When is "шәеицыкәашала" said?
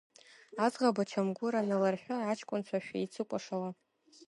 2.85-3.69